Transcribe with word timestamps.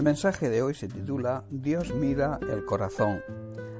El 0.00 0.04
mensaje 0.04 0.48
de 0.48 0.62
hoy 0.62 0.72
se 0.72 0.88
titula 0.88 1.44
Dios 1.50 1.94
mira 1.94 2.40
el 2.50 2.64
corazón. 2.64 3.20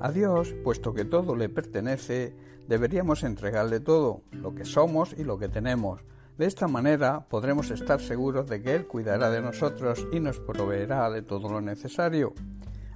A 0.00 0.10
Dios, 0.10 0.52
puesto 0.64 0.92
que 0.92 1.04
todo 1.04 1.36
le 1.36 1.48
pertenece, 1.48 2.34
deberíamos 2.66 3.22
entregarle 3.22 3.78
todo, 3.78 4.22
lo 4.32 4.52
que 4.52 4.64
somos 4.64 5.14
y 5.16 5.22
lo 5.22 5.38
que 5.38 5.48
tenemos. 5.48 6.00
De 6.36 6.46
esta 6.46 6.66
manera 6.66 7.28
podremos 7.28 7.70
estar 7.70 8.00
seguros 8.00 8.48
de 8.48 8.60
que 8.60 8.74
Él 8.74 8.88
cuidará 8.88 9.30
de 9.30 9.40
nosotros 9.40 10.08
y 10.10 10.18
nos 10.18 10.40
proveerá 10.40 11.08
de 11.08 11.22
todo 11.22 11.48
lo 11.48 11.60
necesario. 11.60 12.34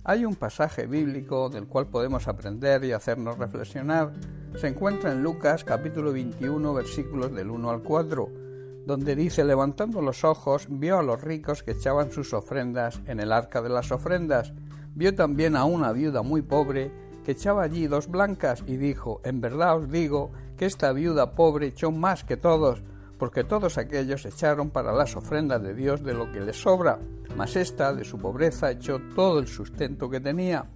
Hay 0.02 0.25
un 0.25 0.34
pasaje 0.34 0.89
bíblico 0.89 1.48
del 1.48 1.68
cual 1.68 1.86
podemos 1.86 2.27
aprender 2.27 2.82
y 2.82 2.91
hacernos 2.91 3.39
reflexionar. 3.39 4.14
Se 4.57 4.66
encuentra 4.66 5.12
en 5.12 5.23
Lucas 5.23 5.62
capítulo 5.62 6.12
21 6.12 6.75
versículos 6.75 7.33
del 7.33 7.50
1 7.50 7.70
al 7.70 7.83
4 7.84 8.41
donde 8.86 9.14
dice, 9.14 9.45
levantando 9.45 10.02
los 10.02 10.24
ojos, 10.24 10.66
vio 10.68 10.98
a 10.98 11.02
los 11.02 11.20
ricos 11.20 11.62
que 11.62 11.72
echaban 11.72 12.10
sus 12.10 12.32
ofrendas 12.32 13.00
en 13.06 13.20
el 13.20 13.32
arca 13.32 13.62
de 13.62 13.68
las 13.68 13.92
ofrendas, 13.92 14.52
vio 14.95 15.14
también 15.14 15.56
a 15.56 15.64
una 15.64 15.92
viuda 15.92 16.22
muy 16.22 16.42
pobre 16.42 16.91
que 17.24 17.32
echaba 17.32 17.62
allí 17.62 17.86
dos 17.86 18.08
blancas 18.08 18.64
y 18.66 18.77
dijo, 18.77 19.20
en 19.24 19.41
verdad 19.41 19.77
os 19.77 19.91
digo 19.91 20.32
que 20.56 20.66
esta 20.66 20.92
viuda 20.92 21.34
pobre 21.34 21.68
echó 21.68 21.92
más 21.92 22.24
que 22.24 22.36
todos, 22.36 22.82
porque 23.18 23.45
todos 23.45 23.78
aquellos 23.78 24.27
echaron 24.27 24.70
para 24.70 24.92
las 24.92 25.16
ofrendas 25.16 25.62
de 25.62 25.74
Dios 25.74 26.02
de 26.02 26.14
lo 26.14 26.33
que 26.33 26.41
les 26.41 26.60
sobra, 26.60 26.98
mas 27.36 27.55
ésta 27.55 27.94
de 27.94 28.05
su 28.05 28.19
pobreza 28.19 28.72
echó 28.72 29.00
todo 29.14 29.38
el 29.38 29.46
sustento 29.46 30.10
que 30.10 30.20
tenía. 30.20 30.66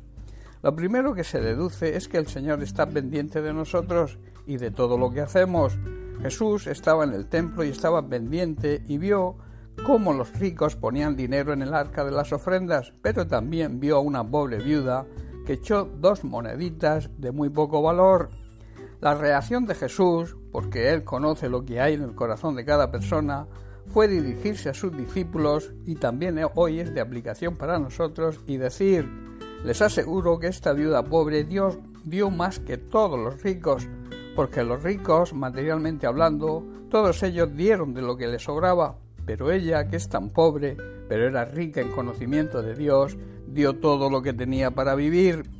Lo 0.63 0.75
primero 0.75 1.15
que 1.15 1.25
se 1.25 1.41
deduce 1.41 1.97
es 1.97 2.09
que 2.09 2.19
el 2.19 2.29
Señor 2.29 2.63
está 2.63 2.89
pendiente 2.89 3.43
de 3.43 3.53
nosotros 3.53 4.19
y 4.47 4.59
de 4.59 4.71
todo 4.71 4.97
lo 4.97 5.11
que 5.11 5.21
hacemos, 5.21 5.77
Jesús 6.23 6.67
estaba 6.67 7.05
en 7.05 7.13
el 7.13 7.29
templo 7.29 7.65
y 7.65 7.69
estaba 7.69 8.09
pendiente 8.09 8.83
y 8.87 8.99
vio 8.99 9.37
cómo 9.85 10.13
los 10.13 10.39
ricos 10.39 10.77
ponían 10.77 11.17
dinero 11.17 11.53
en 11.53 11.63
el 11.63 11.75
arca 11.75 12.05
de 12.05 12.11
las 12.11 12.33
ofrendas, 12.33 12.93
pero 13.03 13.27
también 13.27 13.81
vio 13.81 13.97
a 13.97 14.01
una 14.01 14.29
pobre 14.29 14.59
viuda 14.59 15.07
que 15.45 15.55
echó 15.55 15.85
dos 15.85 16.25
moneditas 16.25 17.11
de 17.19 17.33
muy 17.33 17.51
poco 17.51 17.83
valor. 17.83 18.31
La 19.01 19.15
reacción 19.15 19.67
de 19.67 19.75
Jesús, 19.75 20.37
porque 20.51 20.93
él 20.93 21.05
conoce 21.05 21.49
lo 21.49 21.65
que 21.65 21.81
hay 21.81 21.95
en 21.95 22.03
el 22.03 22.15
corazón 22.15 22.57
de 22.57 22.65
cada 22.65 22.91
persona, 22.91 23.47
fue 23.87 24.09
dirigirse 24.09 24.69
a 24.69 24.75
sus 24.75 24.97
discípulos 24.97 25.73
y 25.85 25.97
también 25.97 26.41
hoy 26.55 26.81
es 26.81 26.93
de 26.93 27.01
aplicación 27.01 27.57
para 27.57 27.79
nosotros 27.79 28.41
y 28.47 28.57
decir, 28.57 29.09
les 29.65 29.81
aseguro 29.83 30.39
que 30.39 30.49
esta 30.49 30.73
viuda 30.73 31.05
pobre 31.05 31.45
Dios 31.45 31.79
dio 32.05 32.31
más 32.31 32.59
que 32.59 32.79
todos 32.79 33.19
los 33.19 33.43
ricos, 33.43 33.89
porque 34.37 34.63
los 34.63 34.83
ricos, 34.83 35.33
materialmente 35.33 36.07
hablando, 36.07 36.63
todos 36.91 37.23
ellos 37.23 37.57
dieron 37.57 37.95
de 37.95 38.03
lo 38.03 38.19
que 38.19 38.29
les 38.29 38.43
sobraba, 38.43 38.99
pero 39.25 39.51
ella, 39.51 39.89
que 39.89 39.97
es 39.97 40.11
tan 40.11 40.29
pobre, 40.29 40.77
pero 41.09 41.27
era 41.27 41.47
rica 41.47 41.81
en 41.81 41.91
conocimiento 41.91 42.63
de 42.63 42.75
Dios, 42.75 43.17
dio 43.49 43.81
todo 43.81 44.11
lo 44.11 44.21
que 44.21 44.35
tenía 44.35 44.73
para 44.73 44.95
vivir. 44.95 45.51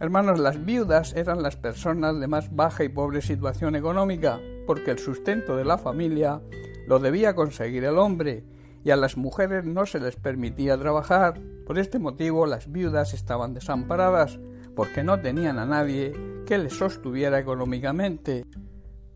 Hermanos, 0.00 0.40
las 0.40 0.64
viudas 0.64 1.14
eran 1.14 1.42
las 1.42 1.56
personas 1.56 2.18
de 2.18 2.26
más 2.26 2.54
baja 2.56 2.82
y 2.82 2.88
pobre 2.88 3.20
situación 3.20 3.76
económica, 3.76 4.40
porque 4.66 4.90
el 4.90 4.98
sustento 4.98 5.54
de 5.54 5.66
la 5.66 5.76
familia 5.76 6.40
lo 6.88 6.98
debía 6.98 7.34
conseguir 7.34 7.84
el 7.84 7.98
hombre, 7.98 8.42
y 8.84 8.90
a 8.90 8.96
las 8.96 9.18
mujeres 9.18 9.66
no 9.66 9.84
se 9.84 10.00
les 10.00 10.16
permitía 10.16 10.78
trabajar. 10.78 11.40
Por 11.66 11.78
este 11.78 11.98
motivo 11.98 12.46
las 12.46 12.72
viudas 12.72 13.12
estaban 13.12 13.52
desamparadas, 13.52 14.40
porque 14.74 15.02
no 15.02 15.20
tenían 15.20 15.58
a 15.58 15.66
nadie 15.66 16.12
que 16.46 16.58
les 16.58 16.74
sostuviera 16.74 17.38
económicamente. 17.38 18.44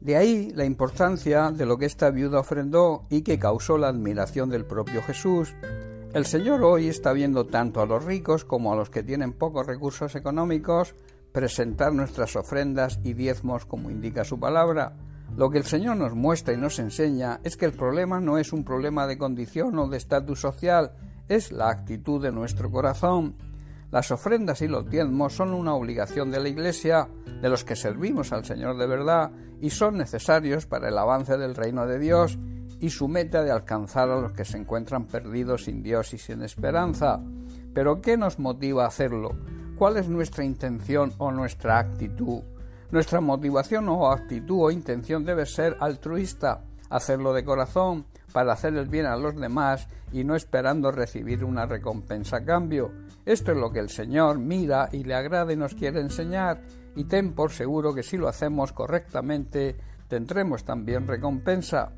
De 0.01 0.17
ahí 0.17 0.53
la 0.55 0.65
importancia 0.65 1.51
de 1.51 1.67
lo 1.67 1.77
que 1.77 1.87
esta 1.87 2.11
viuda 2.11 2.41
ofrendó 2.41 3.07
y 3.11 3.23
que 3.23 3.39
causó 3.39 3.79
la 3.79 3.89
admiración 3.89 4.49
del 4.49 4.65
propio 4.65 5.03
Jesús. 5.03 5.55
El 6.13 6.25
Señor 6.25 6.63
hoy 6.63 6.89
está 6.89 7.13
viendo 7.13 7.47
tanto 7.47 7.81
a 7.81 7.87
los 7.87 8.05
ricos 8.05 8.45
como 8.45 8.73
a 8.73 8.77
los 8.77 8.91
que 8.91 9.03
tienen 9.03 9.33
pocos 9.33 9.67
recursos 9.67 10.15
económicos 10.15 10.95
presentar 11.33 11.93
nuestras 11.93 12.37
ofrendas 12.37 12.99
y 13.03 13.13
diezmos 13.13 13.65
como 13.67 13.91
indica 13.91 14.25
su 14.25 14.41
palabra. 14.41 14.97
Lo 15.37 15.51
que 15.51 15.59
el 15.59 15.65
Señor 15.65 15.97
nos 15.97 16.15
muestra 16.15 16.55
y 16.55 16.57
nos 16.57 16.79
enseña 16.79 17.41
es 17.45 17.57
que 17.57 17.67
el 17.67 17.73
problema 17.73 18.21
no 18.21 18.39
es 18.39 18.53
un 18.53 18.65
problema 18.65 19.07
de 19.07 19.19
condición 19.19 19.79
o 19.79 19.89
de 19.89 19.99
estatus 19.99 20.41
social, 20.41 20.93
es 21.29 21.53
la 21.53 21.69
actitud 21.69 22.23
de 22.23 22.33
nuestro 22.33 22.71
corazón. 22.71 23.37
Las 23.91 24.11
ofrendas 24.11 24.61
y 24.61 24.69
los 24.69 24.89
diezmos 24.89 25.35
son 25.35 25.55
una 25.55 25.75
obligación 25.75 26.31
de 26.31 26.41
la 26.41 26.49
Iglesia, 26.51 27.09
de 27.41 27.49
los 27.49 27.65
que 27.65 27.75
servimos 27.75 28.33
al 28.33 28.45
Señor 28.45 28.77
de 28.77 28.87
verdad, 28.87 29.31
y 29.61 29.71
son 29.71 29.97
necesarios 29.97 30.67
para 30.67 30.89
el 30.89 30.99
avance 30.99 31.39
del 31.39 31.55
reino 31.55 31.87
de 31.87 31.99
Dios 31.99 32.39
y 32.81 32.91
su 32.91 33.09
meta 33.09 33.43
de 33.43 33.51
alcanzar 33.51 34.11
a 34.11 34.21
los 34.21 34.33
que 34.33 34.45
se 34.45 34.59
encuentran 34.59 35.07
perdidos 35.07 35.65
sin 35.65 35.83
Dios 35.83 36.13
y 36.13 36.19
sin 36.19 36.43
esperanza. 36.43 37.21
Pero 37.73 38.01
¿qué 38.01 38.17
nos 38.17 38.39
motiva 38.39 38.85
a 38.85 38.89
hacerlo? 38.89 39.31
¿Cuál 39.77 39.97
es 39.97 40.09
nuestra 40.09 40.45
intención 40.45 41.13
o 41.19 41.33
nuestra 41.33 41.79
actitud? 41.79 42.43
Nuestra 42.91 43.21
motivación 43.21 43.89
o 43.89 44.11
actitud 44.11 44.65
o 44.65 44.71
intención 44.71 45.25
debe 45.25 45.47
ser 45.47 45.77
altruista, 45.81 46.63
hacerlo 46.91 47.33
de 47.33 47.45
corazón, 47.45 48.07
para 48.33 48.53
hacer 48.53 48.75
el 48.75 48.89
bien 48.89 49.07
a 49.07 49.17
los 49.17 49.37
demás 49.37 49.89
y 50.13 50.25
no 50.25 50.35
esperando 50.35 50.91
recibir 50.91 51.45
una 51.45 51.67
recompensa 51.67 52.39
a 52.39 52.45
cambio. 52.45 52.93
Esto 53.25 53.53
es 53.53 53.59
lo 53.59 53.71
que 53.71 53.81
el 53.81 53.91
Señor 53.91 54.39
mira 54.39 54.89
y 54.93 55.05
le 55.05 55.15
agrada 55.15 55.53
y 55.53 55.57
nos 55.57 55.75
quiere 55.75 56.01
enseñar, 56.01 56.63
y 56.95 57.05
ten 57.05 57.33
por 57.33 57.53
seguro 57.53 57.95
que 57.95 58.03
si 58.03 58.17
lo 58.17 58.29
hacemos 58.29 58.73
correctamente 58.73 59.77
tendremos 60.09 60.65
también 60.65 61.07
recompensa. 61.07 61.93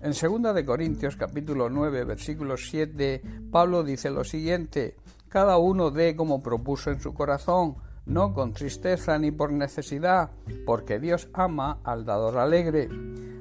En 0.00 0.12
2 0.12 0.54
de 0.54 0.64
Corintios 0.64 1.16
capítulo 1.16 1.68
9 1.68 2.04
versículo 2.04 2.56
7 2.56 3.22
Pablo 3.50 3.82
dice 3.82 4.10
lo 4.10 4.24
siguiente: 4.24 4.96
Cada 5.28 5.56
uno 5.58 5.90
dé 5.90 6.14
como 6.14 6.42
propuso 6.42 6.90
en 6.90 7.00
su 7.00 7.12
corazón, 7.12 7.76
no 8.04 8.32
con 8.32 8.52
tristeza 8.52 9.18
ni 9.18 9.30
por 9.32 9.52
necesidad, 9.52 10.30
porque 10.64 11.00
Dios 11.00 11.28
ama 11.32 11.80
al 11.82 12.04
dador 12.04 12.38
alegre. 12.38 12.88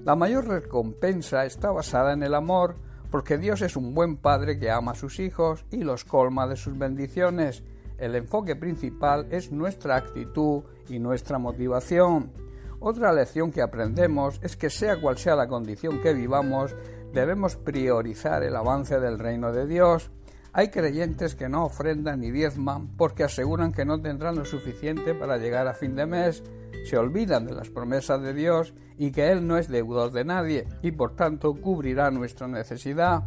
La 0.06 0.16
mayor 0.16 0.48
recompensa 0.48 1.46
está 1.46 1.72
basada 1.72 2.14
en 2.14 2.22
el 2.22 2.36
amor, 2.36 2.76
porque 3.10 3.40
Dios 3.40 3.64
es 3.64 3.76
un 3.76 3.96
buen 3.96 4.18
padre 4.18 4.60
que 4.60 4.70
ama 4.70 4.92
a 4.92 4.96
sus 4.96 5.20
hijos 5.20 5.66
y 5.72 5.78
los 5.78 6.06
colma 6.06 6.46
de 6.46 6.58
sus 6.58 6.78
bendiciones. 6.78 7.64
El 7.98 8.14
enfoque 8.14 8.56
principal 8.56 9.26
es 9.32 9.52
nuestra 9.52 9.96
actitud 9.96 10.62
y 10.90 11.00
nuestra 11.00 11.40
motivación. 11.40 12.32
Otra 12.80 13.14
lección 13.14 13.52
que 13.52 13.64
aprendemos 13.64 14.40
es 14.44 14.56
que 14.56 14.70
sea 14.70 15.02
cual 15.02 15.18
sea 15.18 15.36
la 15.36 15.48
condición 15.48 16.00
que 16.04 16.14
vivamos, 16.14 16.76
debemos 17.12 17.56
priorizar 17.56 18.44
el 18.44 18.56
avance 18.56 19.00
del 19.00 19.18
reino 19.18 19.52
de 19.52 19.66
Dios. 19.66 20.12
Hay 20.54 20.70
creyentes 20.70 21.34
que 21.34 21.50
no 21.50 21.66
ofrendan 21.66 22.20
ni 22.20 22.30
diezman 22.30 22.96
porque 22.96 23.24
aseguran 23.24 23.74
que 23.74 23.86
no 23.86 24.00
tendrán 24.00 24.36
lo 24.36 24.46
suficiente 24.46 25.16
para 25.16 25.38
llegar 25.38 25.68
a 25.68 25.74
fin 25.74 25.96
de 25.96 26.06
mes 26.06 26.44
se 26.86 26.98
olvidan 26.98 27.48
de 27.48 27.54
las 27.54 27.70
promesas 27.70 28.22
de 28.22 28.34
Dios 28.34 28.74
y 28.98 29.12
que 29.12 29.32
Él 29.32 29.48
no 29.48 29.58
es 29.58 29.68
deudor 29.68 30.12
de 30.12 30.24
nadie 30.24 30.68
y 30.84 30.92
por 30.92 31.16
tanto 31.16 31.56
cubrirá 31.56 32.12
nuestra 32.12 32.48
necesidad. 32.48 33.24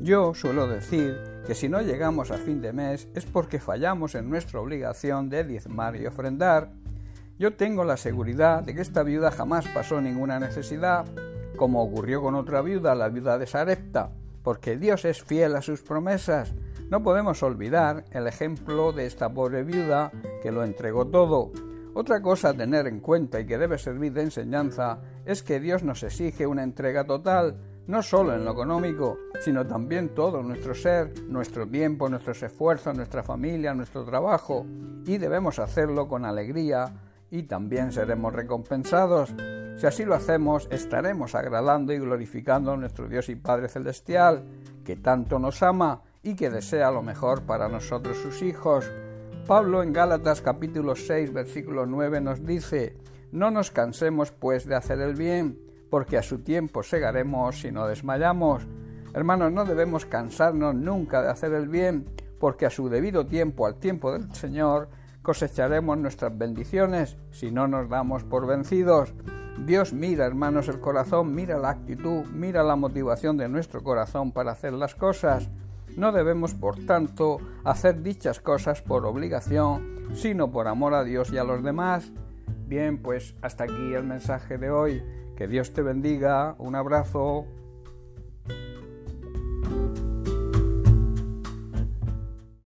Yo 0.00 0.34
suelo 0.34 0.66
decir 0.66 1.16
que 1.46 1.54
si 1.54 1.68
no 1.68 1.80
llegamos 1.80 2.32
a 2.32 2.38
fin 2.38 2.60
de 2.60 2.72
mes 2.72 3.08
es 3.14 3.24
porque 3.24 3.60
fallamos 3.60 4.16
en 4.16 4.28
nuestra 4.28 4.60
obligación 4.60 5.28
de 5.28 5.44
diezmar 5.44 5.94
y 5.96 6.06
ofrendar. 6.06 6.72
Yo 7.38 7.54
tengo 7.54 7.84
la 7.84 7.96
seguridad 7.96 8.64
de 8.64 8.74
que 8.74 8.82
esta 8.82 9.04
viuda 9.04 9.30
jamás 9.30 9.68
pasó 9.68 10.00
ninguna 10.00 10.40
necesidad, 10.40 11.06
como 11.56 11.82
ocurrió 11.82 12.22
con 12.22 12.34
otra 12.34 12.60
viuda, 12.60 12.94
la 12.96 13.08
viuda 13.08 13.38
de 13.38 13.46
Sarepta, 13.46 14.10
porque 14.42 14.76
Dios 14.76 15.04
es 15.04 15.22
fiel 15.22 15.54
a 15.54 15.62
sus 15.62 15.82
promesas. 15.82 16.54
No 16.90 17.02
podemos 17.02 17.42
olvidar 17.42 18.04
el 18.10 18.26
ejemplo 18.26 18.92
de 18.92 19.06
esta 19.06 19.32
pobre 19.32 19.62
viuda 19.62 20.10
que 20.42 20.52
lo 20.52 20.64
entregó 20.64 21.06
todo, 21.06 21.52
otra 21.98 22.20
cosa 22.20 22.50
a 22.50 22.54
tener 22.54 22.86
en 22.86 23.00
cuenta 23.00 23.40
y 23.40 23.46
que 23.46 23.56
debe 23.56 23.78
servir 23.78 24.12
de 24.12 24.20
enseñanza 24.20 24.98
es 25.24 25.42
que 25.42 25.60
Dios 25.60 25.82
nos 25.82 26.02
exige 26.02 26.46
una 26.46 26.62
entrega 26.62 27.04
total, 27.04 27.56
no 27.86 28.02
solo 28.02 28.34
en 28.34 28.44
lo 28.44 28.52
económico, 28.52 29.16
sino 29.40 29.66
también 29.66 30.10
todo 30.10 30.42
nuestro 30.42 30.74
ser, 30.74 31.22
nuestro 31.22 31.66
tiempo, 31.66 32.10
nuestros 32.10 32.42
esfuerzos, 32.42 32.94
nuestra 32.94 33.22
familia, 33.22 33.72
nuestro 33.72 34.04
trabajo, 34.04 34.66
y 35.06 35.16
debemos 35.16 35.58
hacerlo 35.58 36.06
con 36.06 36.26
alegría 36.26 36.92
y 37.30 37.44
también 37.44 37.90
seremos 37.92 38.34
recompensados. 38.34 39.34
Si 39.78 39.86
así 39.86 40.04
lo 40.04 40.16
hacemos, 40.16 40.68
estaremos 40.70 41.34
agradando 41.34 41.94
y 41.94 41.98
glorificando 41.98 42.72
a 42.72 42.76
nuestro 42.76 43.08
Dios 43.08 43.30
y 43.30 43.36
Padre 43.36 43.70
Celestial, 43.70 44.44
que 44.84 44.96
tanto 44.96 45.38
nos 45.38 45.62
ama 45.62 46.02
y 46.22 46.36
que 46.36 46.50
desea 46.50 46.90
lo 46.90 47.00
mejor 47.00 47.44
para 47.44 47.70
nosotros 47.70 48.18
sus 48.18 48.42
hijos. 48.42 48.84
Pablo 49.46 49.84
en 49.84 49.92
Gálatas 49.92 50.42
capítulo 50.42 50.96
6 50.96 51.32
versículo 51.32 51.86
9 51.86 52.20
nos 52.20 52.44
dice, 52.44 52.96
no 53.30 53.52
nos 53.52 53.70
cansemos 53.70 54.32
pues 54.32 54.66
de 54.66 54.74
hacer 54.74 55.00
el 55.00 55.14
bien, 55.14 55.56
porque 55.88 56.18
a 56.18 56.22
su 56.24 56.40
tiempo 56.40 56.82
segaremos 56.82 57.60
si 57.60 57.70
no 57.70 57.86
desmayamos. 57.86 58.66
Hermanos, 59.14 59.52
no 59.52 59.64
debemos 59.64 60.04
cansarnos 60.04 60.74
nunca 60.74 61.22
de 61.22 61.30
hacer 61.30 61.52
el 61.52 61.68
bien, 61.68 62.06
porque 62.40 62.66
a 62.66 62.70
su 62.70 62.88
debido 62.88 63.24
tiempo, 63.26 63.68
al 63.68 63.76
tiempo 63.76 64.12
del 64.12 64.34
Señor, 64.34 64.88
cosecharemos 65.22 65.96
nuestras 65.96 66.36
bendiciones 66.36 67.16
si 67.30 67.52
no 67.52 67.68
nos 67.68 67.88
damos 67.88 68.24
por 68.24 68.48
vencidos. 68.48 69.14
Dios 69.64 69.92
mira, 69.92 70.26
hermanos, 70.26 70.66
el 70.66 70.80
corazón, 70.80 71.36
mira 71.36 71.56
la 71.56 71.70
actitud, 71.70 72.24
mira 72.32 72.64
la 72.64 72.74
motivación 72.74 73.36
de 73.36 73.48
nuestro 73.48 73.84
corazón 73.84 74.32
para 74.32 74.50
hacer 74.50 74.72
las 74.72 74.96
cosas. 74.96 75.48
No 75.96 76.12
debemos, 76.12 76.52
por 76.52 76.84
tanto, 76.84 77.38
hacer 77.64 78.02
dichas 78.02 78.38
cosas 78.38 78.82
por 78.82 79.06
obligación, 79.06 80.08
sino 80.14 80.50
por 80.50 80.68
amor 80.68 80.92
a 80.92 81.04
Dios 81.04 81.32
y 81.32 81.38
a 81.38 81.44
los 81.44 81.62
demás. 81.62 82.12
Bien, 82.66 83.00
pues 83.00 83.34
hasta 83.40 83.64
aquí 83.64 83.94
el 83.94 84.04
mensaje 84.04 84.58
de 84.58 84.70
hoy. 84.70 85.02
Que 85.36 85.48
Dios 85.48 85.72
te 85.72 85.80
bendiga. 85.80 86.54
Un 86.58 86.74
abrazo. 86.74 87.46